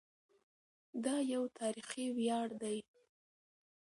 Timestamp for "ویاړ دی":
2.17-2.77